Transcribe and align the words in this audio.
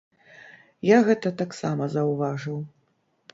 Я 0.87 0.97
гэта 1.09 1.33
таксама 1.43 1.83
заўважыў. 1.97 2.59